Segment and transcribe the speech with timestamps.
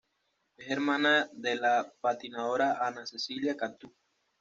[0.57, 3.93] Es hermana de la patinadora Ana Cecilia Cantú.